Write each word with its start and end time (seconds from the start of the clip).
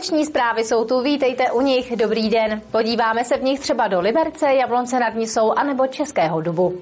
Páteční 0.00 0.26
zprávy 0.26 0.64
jsou 0.64 0.84
tu, 0.84 1.00
vítejte 1.00 1.50
u 1.50 1.60
nich, 1.60 1.96
dobrý 1.96 2.28
den. 2.28 2.62
Podíváme 2.70 3.24
se 3.24 3.36
v 3.36 3.42
nich 3.42 3.60
třeba 3.60 3.88
do 3.88 4.00
Liberce, 4.00 4.54
Jablonce 4.54 5.00
nad 5.00 5.14
Nisou 5.14 5.52
anebo 5.52 5.86
Českého 5.86 6.40
Dubu. 6.40 6.80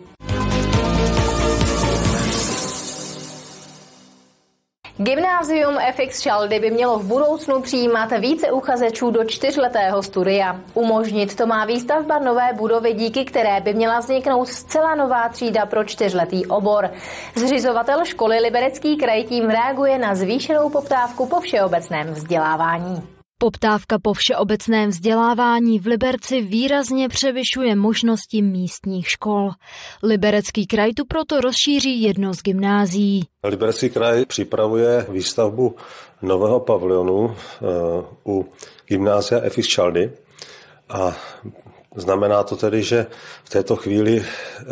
Gymnázium 5.08 5.78
FX 5.92 6.20
Šaldy 6.20 6.60
by 6.60 6.70
mělo 6.70 6.98
v 6.98 7.06
budoucnu 7.06 7.60
přijímat 7.62 8.10
více 8.18 8.52
uchazečů 8.52 9.10
do 9.10 9.24
čtyřletého 9.24 10.02
studia. 10.02 10.60
Umožnit 10.74 11.36
to 11.36 11.46
má 11.46 11.64
výstavba 11.64 12.18
nové 12.18 12.52
budovy, 12.52 12.94
díky 12.94 13.24
které 13.24 13.60
by 13.60 13.74
měla 13.74 14.00
vzniknout 14.00 14.48
zcela 14.48 14.94
nová 14.94 15.28
třída 15.28 15.66
pro 15.66 15.84
čtyřletý 15.84 16.46
obor. 16.46 16.90
Zřizovatel 17.34 18.04
školy 18.04 18.38
Liberecký 18.38 18.96
kraj 18.96 19.24
tím 19.24 19.50
reaguje 19.50 19.98
na 19.98 20.14
zvýšenou 20.14 20.70
poptávku 20.70 21.26
po 21.26 21.40
všeobecném 21.40 22.06
vzdělávání. 22.06 23.17
Poptávka 23.40 23.98
po 23.98 24.14
všeobecném 24.14 24.90
vzdělávání 24.90 25.78
v 25.78 25.86
Liberci 25.86 26.40
výrazně 26.40 27.08
převyšuje 27.08 27.76
možnosti 27.76 28.42
místních 28.42 29.08
škol. 29.08 29.50
Liberecký 30.02 30.66
kraj 30.66 30.92
tu 30.92 31.04
proto 31.04 31.40
rozšíří 31.40 32.02
jedno 32.02 32.34
z 32.34 32.42
gymnázií. 32.42 33.24
Liberecký 33.44 33.90
kraj 33.90 34.24
připravuje 34.26 35.06
výstavbu 35.08 35.76
nového 36.22 36.60
paviljonu 36.60 37.34
eh, 37.36 37.66
u 38.26 38.46
gymnázia 38.86 39.40
FX 39.48 39.66
Čaldy 39.66 40.12
a 40.88 41.16
Znamená 41.96 42.42
to 42.42 42.56
tedy, 42.56 42.82
že 42.82 43.06
v 43.44 43.50
této 43.50 43.76
chvíli 43.76 44.24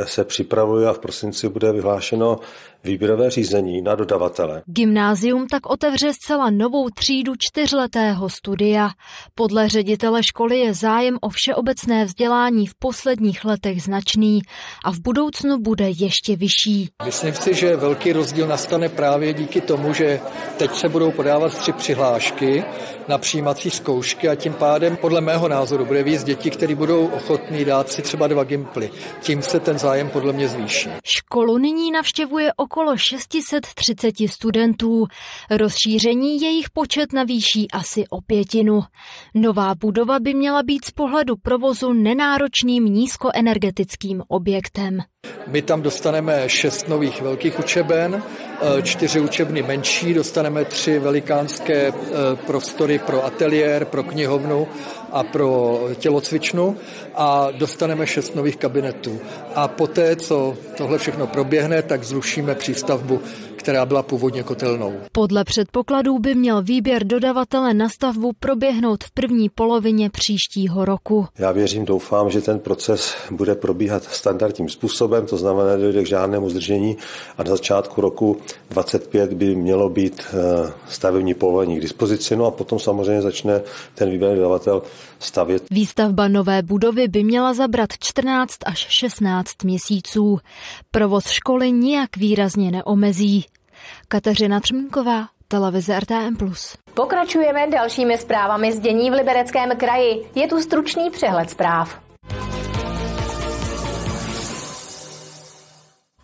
se 0.04 0.24
připravuje 0.24 0.88
a 0.88 0.92
v 0.92 0.98
prosinci 0.98 1.48
bude 1.48 1.72
vyhlášeno 1.72 2.38
výběrové 2.86 3.30
řízení 3.30 3.82
na 3.82 3.94
dodavatele. 3.94 4.62
Gymnázium 4.66 5.46
tak 5.46 5.70
otevře 5.70 6.12
zcela 6.12 6.50
novou 6.50 6.90
třídu 6.90 7.32
čtyřletého 7.38 8.28
studia. 8.28 8.90
Podle 9.34 9.68
ředitele 9.68 10.22
školy 10.22 10.58
je 10.58 10.74
zájem 10.74 11.18
o 11.20 11.28
všeobecné 11.28 12.04
vzdělání 12.04 12.66
v 12.66 12.74
posledních 12.78 13.44
letech 13.44 13.82
značný 13.82 14.40
a 14.84 14.92
v 14.92 14.98
budoucnu 15.00 15.58
bude 15.58 15.88
ještě 15.88 16.36
vyšší. 16.36 16.88
Myslím 17.04 17.34
si, 17.34 17.54
že 17.54 17.76
velký 17.76 18.12
rozdíl 18.12 18.46
nastane 18.46 18.88
právě 18.88 19.34
díky 19.34 19.60
tomu, 19.60 19.92
že 19.92 20.20
teď 20.56 20.74
se 20.74 20.88
budou 20.88 21.10
podávat 21.10 21.58
tři 21.58 21.72
přihlášky 21.72 22.64
na 23.08 23.18
přijímací 23.18 23.70
zkoušky 23.70 24.28
a 24.28 24.34
tím 24.34 24.52
pádem 24.52 24.96
podle 24.96 25.20
mého 25.20 25.48
názoru 25.48 25.84
bude 25.84 26.02
víc 26.02 26.24
dětí, 26.24 26.50
které 26.50 26.74
budou 26.74 27.06
ochotní 27.06 27.64
dát 27.64 27.92
si 27.92 28.02
třeba 28.02 28.26
dva 28.26 28.44
gimply. 28.44 28.90
Tím 29.20 29.42
se 29.42 29.60
ten 29.60 29.78
zájem 29.78 30.10
podle 30.10 30.32
mě 30.32 30.48
zvýší. 30.48 30.90
Školu 31.04 31.58
nyní 31.58 31.90
navštěvuje 31.90 32.52
okolo 32.56 32.75
630 32.96 34.14
studentů. 34.26 35.06
Rozšíření 35.50 36.40
jejich 36.40 36.70
počet 36.70 37.12
navýší 37.12 37.70
asi 37.70 38.04
o 38.10 38.20
pětinu. 38.20 38.82
Nová 39.34 39.74
budova 39.74 40.18
by 40.20 40.34
měla 40.34 40.62
být 40.62 40.84
z 40.84 40.90
pohledu 40.90 41.36
provozu 41.36 41.92
nenáročným 41.92 42.84
nízkoenergetickým 42.84 44.22
objektem. 44.28 44.98
My 45.46 45.62
tam 45.62 45.82
dostaneme 45.82 46.48
šest 46.48 46.88
nových 46.88 47.22
velkých 47.22 47.58
učeben, 47.58 48.22
eh, 48.22 48.82
čtyři 48.82 49.20
učebny 49.20 49.62
menší, 49.62 50.14
dostaneme 50.14 50.64
tři 50.64 50.98
velikánské 50.98 51.88
eh, 51.88 51.92
prostory 52.46 52.98
pro 52.98 53.24
ateliér, 53.24 53.84
pro 53.84 54.02
knihovnu 54.02 54.68
a 55.12 55.22
pro 55.22 55.80
tělocvičnu 55.94 56.76
a 57.14 57.48
dostaneme 57.50 58.06
šest 58.06 58.34
nových 58.34 58.56
kabinetů. 58.56 59.20
A 59.54 59.68
poté, 59.68 60.16
co 60.16 60.54
tohle 60.76 60.98
všechno 60.98 61.26
proběhne, 61.26 61.82
tak 61.82 62.04
zrušíme 62.04 62.54
přístavbu 62.54 63.20
která 63.66 63.86
byla 63.86 64.02
původně 64.02 64.42
kotelnou. 64.42 64.94
Podle 65.12 65.44
předpokladů 65.44 66.18
by 66.18 66.34
měl 66.34 66.62
výběr 66.62 67.04
dodavatele 67.04 67.74
na 67.74 67.88
stavbu 67.88 68.32
proběhnout 68.40 69.04
v 69.04 69.10
první 69.10 69.48
polovině 69.48 70.10
příštího 70.10 70.84
roku. 70.84 71.26
Já 71.38 71.52
věřím, 71.52 71.84
doufám, 71.84 72.30
že 72.30 72.40
ten 72.40 72.58
proces 72.58 73.14
bude 73.30 73.54
probíhat 73.54 74.04
standardním 74.04 74.68
způsobem, 74.68 75.26
to 75.26 75.36
znamená, 75.36 75.76
že 75.76 75.82
dojde 75.82 76.02
k 76.02 76.06
žádnému 76.06 76.50
zdržení 76.50 76.96
a 77.38 77.42
na 77.42 77.50
začátku 77.50 78.00
roku 78.00 78.36
25 78.70 79.32
by 79.32 79.54
mělo 79.54 79.88
být 79.88 80.22
eh, 80.22 80.72
stavební 80.88 81.34
povolení 81.34 81.76
k 81.76 81.82
dispozici, 81.82 82.36
no 82.36 82.46
a 82.46 82.50
potom 82.50 82.78
samozřejmě 82.78 83.22
začne 83.22 83.60
ten 83.94 84.10
výběr 84.10 84.36
dodavatel 84.36 84.82
stavět. 85.18 85.62
Výstavba 85.70 86.28
nové 86.28 86.62
budovy 86.62 87.08
by 87.08 87.24
měla 87.24 87.54
zabrat 87.54 87.90
14 88.00 88.54
až 88.66 88.86
16 88.88 89.64
měsíců. 89.64 90.38
Provoz 90.90 91.26
školy 91.26 91.72
nijak 91.72 92.16
výrazně 92.16 92.70
neomezí. 92.70 93.46
Kateřina 94.08 94.60
Třmínková, 94.60 95.28
televize 95.48 96.00
RTM+. 96.00 96.36
Pokračujeme 96.94 97.66
dalšími 97.70 98.18
zprávami 98.18 98.72
z 98.72 98.80
dění 98.80 99.10
v 99.10 99.14
Libereckém 99.14 99.76
kraji. 99.76 100.30
Je 100.34 100.48
tu 100.48 100.62
stručný 100.62 101.10
přehled 101.10 101.50
zpráv. 101.50 102.06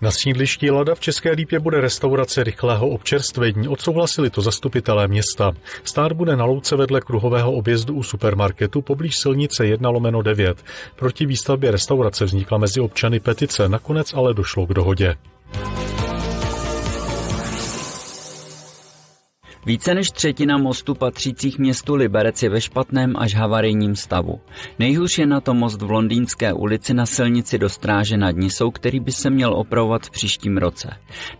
Na 0.02 0.10
sídlišti 0.10 0.70
Lada 0.70 0.94
v 0.94 1.00
České 1.00 1.30
Lípě 1.30 1.60
bude 1.60 1.80
restaurace 1.80 2.44
rychlého 2.44 2.88
občerstvení. 2.88 3.68
Odsouhlasili 3.68 4.30
to 4.30 4.40
zastupitelé 4.40 5.08
města. 5.08 5.52
Stát 5.84 6.12
bude 6.12 6.36
na 6.36 6.44
louce 6.44 6.76
vedle 6.76 7.00
kruhového 7.00 7.52
objezdu 7.52 7.94
u 7.94 8.02
supermarketu 8.02 8.82
poblíž 8.82 9.16
silnice 9.16 9.66
1 9.66 9.90
lomeno 9.90 10.22
9. 10.22 10.64
Proti 10.96 11.26
výstavbě 11.26 11.70
restaurace 11.70 12.24
vznikla 12.24 12.58
mezi 12.58 12.80
občany 12.80 13.20
petice, 13.20 13.68
nakonec 13.68 14.14
ale 14.14 14.34
došlo 14.34 14.66
k 14.66 14.74
dohodě. 14.74 15.14
Více 19.66 19.94
než 19.94 20.10
třetina 20.10 20.58
mostu 20.58 20.94
patřících 20.94 21.58
městu 21.58 21.94
Liberec 21.94 22.42
je 22.42 22.48
ve 22.48 22.60
špatném 22.60 23.16
až 23.16 23.34
havarijním 23.34 23.96
stavu. 23.96 24.40
Nejhůř 24.78 25.18
je 25.18 25.26
na 25.26 25.40
to 25.40 25.54
most 25.54 25.82
v 25.82 25.90
Londýnské 25.90 26.52
ulici 26.52 26.94
na 26.94 27.06
silnici 27.06 27.58
do 27.58 27.68
Stráže 27.68 28.16
nad 28.16 28.36
Nisou, 28.36 28.70
který 28.70 29.00
by 29.00 29.12
se 29.12 29.30
měl 29.30 29.54
opravovat 29.54 30.06
v 30.06 30.10
příštím 30.10 30.56
roce. 30.56 30.90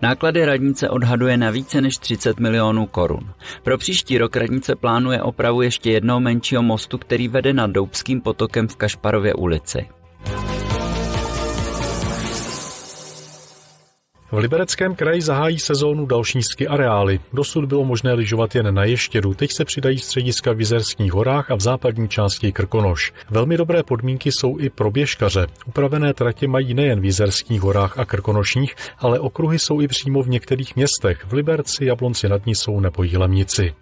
Náklady 0.03 0.44
radnice 0.44 0.91
odhaduje 0.91 1.37
na 1.37 1.50
více 1.50 1.81
než 1.81 1.99
30 1.99 2.41
milionů 2.41 2.87
korun. 2.87 3.31
Pro 3.62 3.78
příští 3.78 4.19
rok 4.19 4.37
radnice 4.37 4.77
plánuje 4.77 5.22
opravu 5.22 5.62
ještě 5.62 5.91
jednoho 5.91 6.21
menšího 6.21 6.62
mostu, 6.62 6.99
který 6.99 7.28
vede 7.28 7.53
nad 7.53 7.71
Doubským 7.71 8.21
potokem 8.21 8.69
v 8.69 8.77
Kašparově 8.77 9.34
ulici. 9.34 9.87
V 14.32 14.38
Libereckém 14.38 14.94
kraji 14.94 15.22
zahájí 15.22 15.59
sezónu 15.59 16.06
další 16.06 16.43
ski 16.43 16.69
areály. 16.69 17.20
Dosud 17.32 17.65
bylo 17.65 17.84
možné 17.84 18.12
lyžovat 18.12 18.54
jen 18.54 18.75
na 18.75 18.84
Ještědu, 18.84 19.34
teď 19.34 19.53
se 19.53 19.65
přidají 19.65 19.98
střediska 19.98 20.53
v 20.53 20.59
Jizerských 20.59 21.12
horách 21.12 21.50
a 21.50 21.54
v 21.54 21.60
západní 21.60 22.09
části 22.09 22.53
Krkonoš. 22.53 23.12
Velmi 23.31 23.56
dobré 23.56 23.82
podmínky 23.82 24.32
jsou 24.32 24.59
i 24.59 24.70
pro 24.70 24.91
běžkaře. 24.91 25.47
Upravené 25.66 26.15
tratě 26.15 26.48
mají 26.48 26.75
nejen 26.75 27.00
v 27.00 27.04
Jizerských 27.04 27.60
horách 27.60 27.98
a 27.98 28.04
Krkonošních, 28.04 28.75
ale 28.98 29.20
okruhy 29.20 29.59
jsou 29.59 29.81
i 29.81 29.88
přímo 29.88 30.22
v 30.22 30.28
některých 30.28 30.76
městech, 30.76 31.25
v 31.26 31.32
Liberci, 31.32 31.84
Jablonci 31.84 32.28
nad 32.28 32.47
Nisou 32.47 32.81
nebo 32.81 33.03
Jilemnici. 33.03 33.75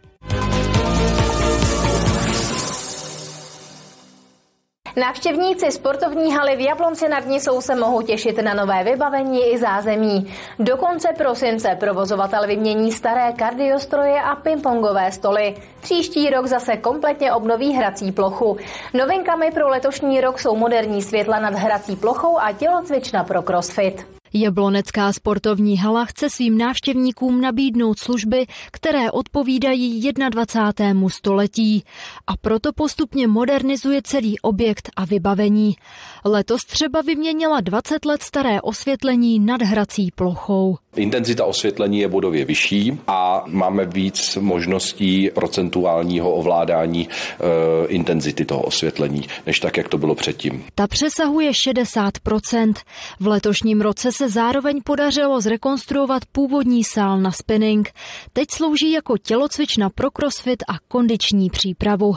Návštěvníci 5.00 5.72
sportovní 5.72 6.34
haly 6.34 6.56
v 6.56 6.60
Jablonci 6.60 7.08
nad 7.08 7.26
Nisou 7.26 7.60
se 7.60 7.74
mohou 7.74 8.02
těšit 8.02 8.42
na 8.42 8.54
nové 8.54 8.84
vybavení 8.84 9.46
i 9.46 9.58
zázemí. 9.58 10.34
Do 10.58 10.76
konce 10.76 11.08
prosince 11.18 11.76
provozovatel 11.80 12.46
vymění 12.46 12.92
staré 12.92 13.32
kardiostroje 13.32 14.20
a 14.20 14.36
pingpongové 14.36 15.12
stoly. 15.12 15.56
Příští 15.80 16.30
rok 16.30 16.46
zase 16.46 16.76
kompletně 16.76 17.32
obnoví 17.32 17.72
hrací 17.72 18.12
plochu. 18.12 18.56
Novinkami 18.94 19.50
pro 19.50 19.68
letošní 19.68 20.20
rok 20.20 20.38
jsou 20.40 20.56
moderní 20.56 21.02
světla 21.02 21.40
nad 21.40 21.54
hrací 21.54 21.96
plochou 21.96 22.38
a 22.38 22.52
tělocvična 22.52 23.24
pro 23.24 23.42
crossfit. 23.42 24.19
Jablonecká 24.34 25.12
sportovní 25.12 25.78
hala 25.78 26.04
chce 26.04 26.30
svým 26.30 26.58
návštěvníkům 26.58 27.40
nabídnout 27.40 27.98
služby, 27.98 28.46
které 28.72 29.10
odpovídají 29.10 30.12
21. 30.30 31.08
století 31.08 31.84
a 32.26 32.36
proto 32.36 32.72
postupně 32.72 33.28
modernizuje 33.28 34.00
celý 34.04 34.40
objekt 34.40 34.90
a 34.96 35.04
vybavení. 35.04 35.76
Letos 36.24 36.60
třeba 36.64 37.00
vyměnila 37.02 37.60
20 37.60 38.04
let 38.04 38.22
staré 38.22 38.60
osvětlení 38.60 39.38
nad 39.38 39.62
hrací 39.62 40.10
plochou. 40.14 40.76
Intenzita 40.96 41.44
osvětlení 41.44 41.98
je 41.98 42.08
bodově 42.08 42.44
vyšší 42.44 42.98
a 43.06 43.44
máme 43.46 43.84
víc 43.84 44.36
možností 44.36 45.30
procentuálního 45.34 46.32
ovládání 46.32 47.08
e, 47.08 47.86
intenzity 47.86 48.44
toho 48.44 48.62
osvětlení, 48.62 49.22
než 49.46 49.60
tak, 49.60 49.76
jak 49.76 49.88
to 49.88 49.98
bylo 49.98 50.14
předtím. 50.14 50.64
Ta 50.74 50.86
přesahuje 50.86 51.50
60%. 51.50 52.74
V 53.20 53.26
letošním 53.26 53.80
roce 53.80 54.12
se 54.20 54.28
zároveň 54.28 54.80
podařilo 54.84 55.40
zrekonstruovat 55.40 56.22
původní 56.32 56.84
sál 56.84 57.20
na 57.20 57.32
spinning. 57.32 57.90
Teď 58.32 58.50
slouží 58.50 58.92
jako 58.92 59.18
tělocvična 59.18 59.90
pro 59.90 60.10
crossfit 60.10 60.62
a 60.68 60.72
kondiční 60.88 61.50
přípravu. 61.50 62.14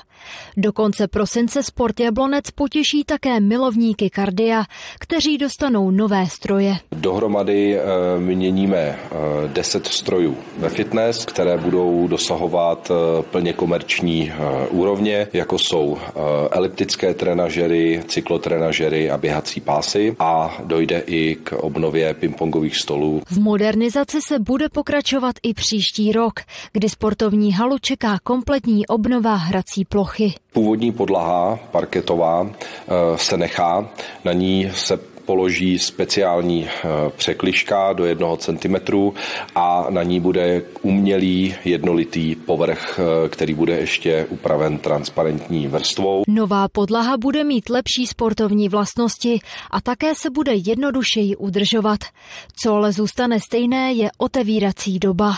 Do 0.58 0.74
konce 0.74 1.08
prosince 1.08 1.64
Sport 1.64 2.00
Jablonec 2.00 2.52
potěší 2.52 3.04
také 3.04 3.40
milovníky 3.40 4.10
kardia, 4.10 4.64
kteří 5.00 5.38
dostanou 5.38 5.92
nové 5.92 6.26
stroje. 6.26 6.76
Dohromady 6.92 7.78
eh, 7.78 7.82
měníme 8.20 9.00
10 9.54 9.88
eh, 9.88 9.90
strojů 9.90 10.38
ve 10.58 10.70
fitness, 10.70 11.26
které 11.26 11.58
budou 11.58 12.08
dosahovat 12.08 12.92
eh, 12.92 13.24
plně 13.24 13.54
komerční 13.54 14.32
úrovně, 14.70 15.28
jako 15.34 15.60
jsou 15.60 15.98
eliptické 16.52 17.14
trenažery, 17.14 18.04
cyklotrenažery 18.08 19.12
a 19.12 19.18
běhací 19.18 19.62
pásy 19.62 20.16
a 20.20 20.58
dojde 20.64 21.04
i 21.08 21.38
k 21.44 21.52
obnově 21.52 21.93
pingpongových 22.14 22.78
stolů. 22.78 23.22
V 23.26 23.40
modernizaci 23.40 24.22
se 24.22 24.40
bude 24.40 24.70
pokračovat 24.70 25.36
i 25.44 25.54
příští 25.54 26.12
rok, 26.12 26.34
kdy 26.74 26.90
sportovní 26.90 27.54
halu 27.54 27.78
čeká 27.82 28.20
kompletní 28.24 28.88
obnova 28.88 29.36
hrací 29.36 29.86
plochy. 29.86 30.34
Původní 30.54 30.92
podlaha 30.92 31.60
parketová 31.72 32.52
se 33.16 33.38
nechá, 33.38 33.90
na 34.26 34.34
ní 34.34 34.72
se 34.74 35.13
položí 35.26 35.80
speciální 35.80 36.68
eh, 36.68 36.88
překliška 37.18 37.94
do 37.94 38.06
jednoho 38.06 38.38
centimetru 38.38 39.14
a 39.56 39.88
na 39.90 40.04
ní 40.04 40.20
bude 40.20 40.62
umělý 40.82 41.56
jednolitý 41.66 42.36
povrch, 42.36 43.00
eh, 43.00 43.30
který 43.30 43.54
bude 43.54 43.78
ještě 43.78 44.26
upraven 44.30 44.78
transparentní 44.78 45.68
vrstvou. 45.68 46.24
Nová 46.28 46.68
podlaha 46.68 47.18
bude 47.18 47.44
mít 47.44 47.70
lepší 47.70 48.08
sportovní 48.08 48.70
vlastnosti 48.70 49.40
a 49.72 49.82
také 49.82 50.16
se 50.16 50.30
bude 50.30 50.54
jednodušeji 50.54 51.36
udržovat. 51.36 52.00
Co 52.56 52.74
ale 52.74 52.92
zůstane 52.92 53.40
stejné, 53.40 53.94
je 53.94 54.10
otevírací 54.18 55.00
doba. 55.00 55.34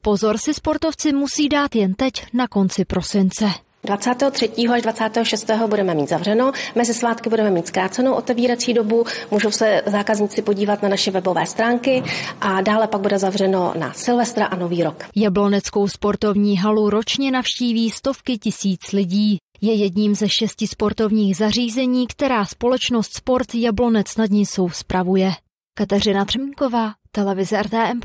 Pozor 0.00 0.38
si 0.38 0.54
sportovci 0.54 1.12
musí 1.12 1.48
dát 1.48 1.74
jen 1.74 1.94
teď 1.94 2.12
na 2.32 2.48
konci 2.48 2.84
prosince. 2.84 3.50
23. 3.84 4.50
až 4.72 4.82
26. 4.82 5.50
budeme 5.66 5.94
mít 5.94 6.08
zavřeno, 6.08 6.52
mezi 6.74 6.94
svátky 6.94 7.30
budeme 7.30 7.50
mít 7.50 7.66
zkrácenou 7.66 8.12
otevírací 8.12 8.74
dobu, 8.74 9.04
můžou 9.30 9.50
se 9.50 9.82
zákazníci 9.86 10.42
podívat 10.42 10.82
na 10.82 10.88
naše 10.88 11.10
webové 11.10 11.46
stránky 11.46 12.02
a 12.40 12.60
dále 12.60 12.86
pak 12.86 13.00
bude 13.00 13.18
zavřeno 13.18 13.72
na 13.78 13.92
Silvestra 13.92 14.46
a 14.46 14.56
Nový 14.56 14.82
rok. 14.82 15.04
Jabloneckou 15.16 15.88
sportovní 15.88 16.56
halu 16.56 16.90
ročně 16.90 17.30
navštíví 17.30 17.90
stovky 17.90 18.38
tisíc 18.38 18.92
lidí. 18.92 19.38
Je 19.60 19.74
jedním 19.74 20.14
ze 20.14 20.28
šesti 20.28 20.66
sportovních 20.66 21.36
zařízení, 21.36 22.06
která 22.06 22.44
společnost 22.44 23.16
Sport 23.16 23.54
Jablonec 23.54 24.16
nad 24.16 24.30
Nisou 24.30 24.70
spravuje. 24.70 25.32
Kateřina 25.76 26.24
Třmínková, 26.24 26.92
televize 27.12 27.62
RTM+. 27.62 28.00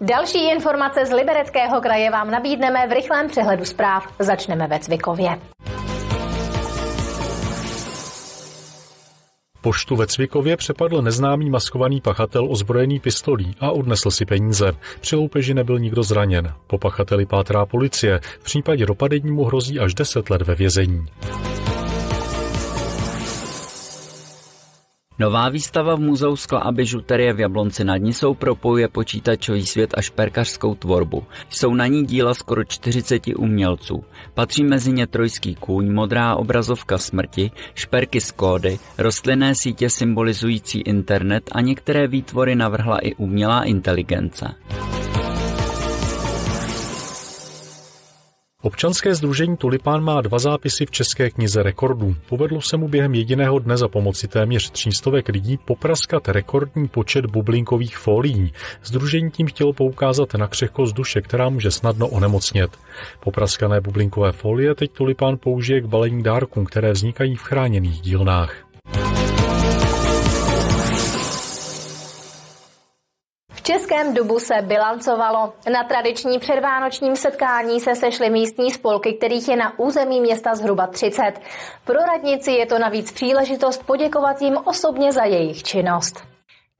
Další 0.00 0.50
informace 0.50 1.06
z 1.06 1.10
Libereckého 1.10 1.80
kraje 1.80 2.10
vám 2.10 2.30
nabídneme 2.30 2.86
v 2.88 2.92
rychlém 2.92 3.28
přehledu 3.28 3.64
zpráv. 3.64 4.14
Začneme 4.18 4.66
ve 4.66 4.78
Cvikově. 4.78 5.38
Poštu 9.60 9.96
ve 9.96 10.06
Cvikově 10.06 10.56
přepadl 10.56 11.02
neznámý 11.02 11.50
maskovaný 11.50 12.00
pachatel 12.00 12.46
ozbrojený 12.50 13.00
pistolí 13.00 13.54
a 13.60 13.70
odnesl 13.70 14.10
si 14.10 14.24
peníze. 14.24 14.72
Při 15.00 15.16
loupeži 15.16 15.54
nebyl 15.54 15.78
nikdo 15.78 16.02
zraněn. 16.02 16.54
Po 16.66 16.78
pachateli 16.78 17.26
pátrá 17.26 17.66
policie. 17.66 18.20
V 18.40 18.44
případě 18.44 18.86
dopadení 18.86 19.32
mu 19.32 19.44
hrozí 19.44 19.80
až 19.80 19.94
10 19.94 20.30
let 20.30 20.42
ve 20.42 20.54
vězení. 20.54 21.06
Nová 25.22 25.48
výstava 25.48 25.94
v 25.94 26.00
Muzeu 26.00 26.34
skla 26.36 26.66
a 26.66 26.72
bižuterie 26.74 27.32
v 27.32 27.40
Jablonci 27.40 27.84
nad 27.84 27.96
Nisou 27.96 28.34
propojuje 28.34 28.88
počítačový 28.88 29.66
svět 29.66 29.94
a 29.94 30.02
šperkařskou 30.02 30.74
tvorbu. 30.74 31.24
Jsou 31.48 31.74
na 31.74 31.86
ní 31.86 32.04
díla 32.04 32.34
skoro 32.34 32.64
40 32.64 33.22
umělců. 33.36 34.04
Patří 34.34 34.64
mezi 34.64 34.92
ně 34.92 35.06
trojský 35.06 35.54
kůň, 35.54 35.92
modrá 35.92 36.34
obrazovka 36.34 36.98
smrti, 36.98 37.50
šperky 37.74 38.20
z 38.20 38.30
kódy, 38.30 38.78
rostlinné 38.98 39.54
sítě 39.54 39.90
symbolizující 39.90 40.80
internet 40.80 41.50
a 41.52 41.60
některé 41.60 42.08
výtvory 42.08 42.54
navrhla 42.54 42.98
i 42.98 43.14
umělá 43.14 43.64
inteligence. 43.64 44.54
Občanské 48.64 49.14
združení 49.14 49.56
Tulipán 49.56 50.04
má 50.04 50.20
dva 50.20 50.38
zápisy 50.38 50.86
v 50.86 50.90
České 50.90 51.30
knize 51.30 51.62
rekordů. 51.62 52.14
Povedlo 52.28 52.60
se 52.60 52.76
mu 52.76 52.88
během 52.88 53.14
jediného 53.14 53.58
dne 53.58 53.76
za 53.76 53.88
pomoci 53.88 54.28
téměř 54.28 54.70
třístovek 54.70 55.28
lidí 55.28 55.58
popraskat 55.64 56.28
rekordní 56.28 56.88
počet 56.88 57.26
bublinkových 57.26 57.98
folií. 57.98 58.52
Združení 58.84 59.30
tím 59.30 59.46
chtělo 59.46 59.72
poukázat 59.72 60.34
na 60.34 60.46
křehkost 60.46 60.94
duše, 60.94 61.20
která 61.20 61.48
může 61.48 61.70
snadno 61.70 62.08
onemocnět. 62.08 62.70
Popraskané 63.20 63.80
bublinkové 63.80 64.32
folie 64.32 64.74
teď 64.74 64.92
Tulipán 64.92 65.36
použije 65.38 65.80
k 65.80 65.86
balení 65.86 66.22
dárkům, 66.22 66.64
které 66.64 66.92
vznikají 66.92 67.36
v 67.36 67.42
chráněných 67.42 68.00
dílnách. 68.00 68.56
Českém 73.62 74.14
Dubu 74.14 74.38
se 74.38 74.54
bilancovalo. 74.62 75.52
Na 75.72 75.84
tradiční 75.84 76.38
předvánočním 76.38 77.16
setkání 77.16 77.80
se 77.80 77.94
sešly 77.94 78.30
místní 78.30 78.70
spolky, 78.70 79.12
kterých 79.12 79.48
je 79.48 79.56
na 79.56 79.78
území 79.78 80.20
města 80.20 80.54
zhruba 80.54 80.86
30. 80.86 81.32
Pro 81.84 81.98
radnici 81.98 82.50
je 82.50 82.66
to 82.66 82.78
navíc 82.78 83.12
příležitost 83.12 83.86
poděkovat 83.86 84.42
jim 84.42 84.56
osobně 84.64 85.12
za 85.12 85.24
jejich 85.24 85.62
činnost. 85.62 86.24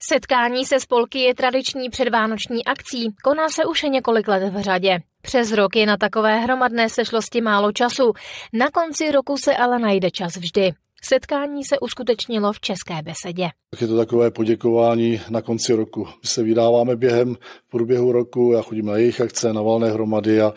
Setkání 0.08 0.64
se 0.64 0.81
spolky 0.81 1.19
je 1.19 1.34
tradiční 1.34 1.90
předvánoční 1.90 2.64
akcí, 2.64 3.14
koná 3.25 3.49
se 3.49 3.64
už 3.64 3.82
několik 3.82 4.28
let 4.28 4.52
v 4.52 4.61
řadě. 4.62 4.99
Přes 5.23 5.52
rok 5.52 5.76
je 5.76 5.87
na 5.87 5.96
takové 5.96 6.38
hromadné 6.38 6.88
sešlosti 6.88 7.40
málo 7.40 7.73
času, 7.73 8.12
na 8.52 8.70
konci 8.70 9.12
roku 9.12 9.37
se 9.37 9.56
ale 9.56 9.78
najde 9.78 10.11
čas 10.11 10.37
vždy. 10.37 10.73
Setkání 11.04 11.64
se 11.64 11.78
uskutečnilo 11.78 12.52
v 12.52 12.60
České 12.60 12.94
besedě. 13.02 13.49
Je 13.81 13.87
to 13.87 13.96
takové 13.96 14.31
poděkování 14.31 15.20
na 15.31 15.43
konci 15.43 15.72
roku. 15.72 16.04
My 16.04 16.28
se 16.28 16.43
vydáváme 16.43 16.96
během 16.96 17.37
průběhu 17.69 18.12
roku, 18.12 18.52
já 18.54 18.62
chodím 18.62 18.87
na 18.87 18.96
jejich 18.96 19.20
akce, 19.20 19.52
na 19.52 19.62
valné 19.62 19.90
hromady 19.90 20.40
a, 20.40 20.52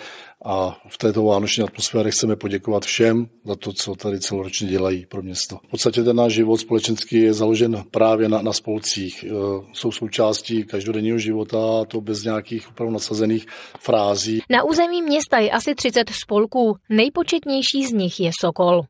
a 0.45 0.77
v 0.89 0.97
této 0.97 1.23
vánoční 1.23 1.63
atmosféře 1.63 2.11
chceme 2.11 2.35
poděkovat 2.35 2.85
všem 2.85 3.27
za 3.45 3.55
to, 3.55 3.73
co 3.73 3.95
tady 3.95 4.19
celoročně 4.19 4.67
dělají 4.67 5.05
pro 5.05 5.21
město. 5.21 5.57
V 5.67 5.69
podstatě 5.69 6.03
ten 6.03 6.15
náš 6.15 6.33
život 6.33 6.57
společenský 6.57 7.21
je 7.21 7.33
založen 7.33 7.83
právě 7.91 8.29
na, 8.29 8.41
na 8.41 8.53
spolcích. 8.53 9.23
E, 9.23 9.27
jsou 9.73 9.91
součástí 9.91 10.63
každodenního 10.63 11.17
života 11.17 11.57
a 11.81 11.85
to 11.85 12.01
bez 12.01 12.23
nějakých 12.23 12.69
opravdu 12.69 12.93
nasazených 12.93 13.45
frází. 13.79 14.41
Na 14.49 14.63
území 14.63 15.01
města 15.01 15.37
je 15.37 15.51
asi 15.51 15.75
30 15.75 16.09
spolků. 16.09 16.75
Nejpočetnější 16.89 17.85
z 17.85 17.91
nich 17.91 18.19
je 18.19 18.31
Sokol. 18.41 18.81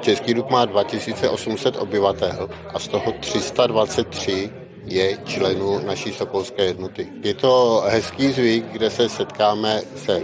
Český 0.00 0.34
Dub 0.34 0.50
má 0.50 0.64
2800 0.64 1.76
obyvatel 1.76 2.50
a 2.74 2.78
z 2.78 2.88
toho 2.88 3.12
323 3.20 4.50
je 4.84 5.18
členů 5.24 5.86
naší 5.86 6.12
sokolské 6.12 6.64
jednoty. 6.64 7.08
Je 7.22 7.34
to 7.34 7.82
hezký 7.86 8.32
zvyk, 8.32 8.64
kde 8.72 8.90
se 8.90 9.08
setkáme 9.08 9.80
se 9.96 10.20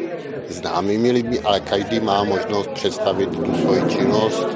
známými 0.49 1.11
lidmi, 1.11 1.41
ale 1.41 1.61
každý 1.61 2.01
má 2.01 2.25
možnost 2.25 2.71
představit 2.71 3.31
tu 3.31 3.55
svoji 3.61 3.83
činnost 3.89 4.47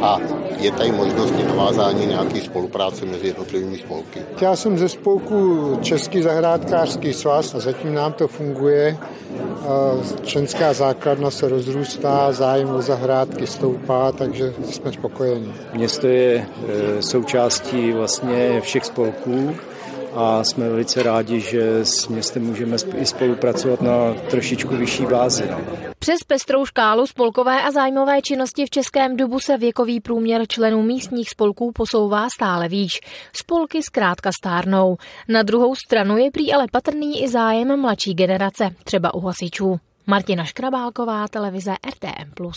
a 0.00 0.18
je 0.58 0.72
tady 0.72 0.92
možnost 0.92 1.34
navázání 1.48 2.06
nějaké 2.06 2.40
spolupráce 2.40 3.04
mezi 3.04 3.26
jednotlivými 3.26 3.78
spolky. 3.78 4.20
Já 4.40 4.56
jsem 4.56 4.78
ze 4.78 4.88
spolku 4.88 5.78
Český 5.82 6.22
zahrádkářský 6.22 7.12
svaz 7.12 7.54
a 7.54 7.60
zatím 7.60 7.94
nám 7.94 8.12
to 8.12 8.28
funguje. 8.28 8.98
Členská 10.22 10.72
základna 10.72 11.30
se 11.30 11.48
rozrůstá, 11.48 12.32
zájem 12.32 12.70
o 12.70 12.82
zahrádky 12.82 13.46
stoupá, 13.46 14.12
takže 14.12 14.54
jsme 14.70 14.92
spokojeni. 14.92 15.52
Město 15.74 16.06
je 16.06 16.34
e, 16.36 17.02
součástí 17.02 17.92
vlastně 17.92 18.60
všech 18.60 18.84
spolků 18.84 19.56
a 20.14 20.44
jsme 20.44 20.68
velice 20.68 21.02
rádi, 21.02 21.40
že 21.40 21.84
s 21.84 22.08
městem 22.08 22.42
můžeme 22.42 22.76
i 22.96 23.06
spolupracovat 23.06 23.82
na 23.82 24.14
trošičku 24.30 24.76
vyšší 24.76 25.06
bázi. 25.06 25.44
Přes 26.04 26.24
pestrou 26.26 26.66
škálu 26.66 27.06
spolkové 27.06 27.62
a 27.62 27.70
zájmové 27.70 28.22
činnosti 28.22 28.66
v 28.66 28.70
Českém 28.70 29.16
Dubu 29.16 29.40
se 29.40 29.56
věkový 29.56 30.00
průměr 30.00 30.46
členů 30.48 30.82
místních 30.82 31.30
spolků 31.30 31.72
posouvá 31.72 32.30
stále 32.30 32.68
výš. 32.68 32.92
Spolky 33.32 33.82
zkrátka 33.82 34.30
stárnou. 34.40 34.96
Na 35.28 35.42
druhou 35.42 35.74
stranu 35.74 36.18
je 36.18 36.30
prý 36.30 36.52
ale 36.52 36.66
patrný 36.72 37.22
i 37.22 37.28
zájem 37.28 37.80
mladší 37.80 38.14
generace, 38.14 38.70
třeba 38.84 39.14
u 39.14 39.20
hasičů. 39.20 39.76
Martina 40.06 40.44
Škrabálková, 40.44 41.28
televize 41.28 41.74
RTM+. 41.88 42.50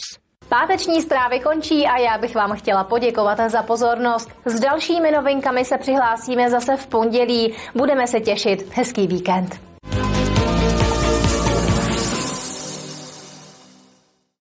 Páteční 0.49 1.01
zprávy 1.01 1.39
končí 1.39 1.85
a 1.85 1.97
já 1.97 2.17
bych 2.17 2.35
vám 2.35 2.57
chtěla 2.57 2.83
poděkovat 2.83 3.39
za 3.49 3.63
pozornost. 3.63 4.29
S 4.45 4.59
dalšími 4.59 5.11
novinkami 5.11 5.65
se 5.65 5.77
přihlásíme 5.77 6.49
zase 6.49 6.77
v 6.77 6.87
pondělí. 6.87 7.53
Budeme 7.75 8.07
se 8.07 8.19
těšit. 8.19 8.69
Hezký 8.71 9.07
víkend. 9.07 9.66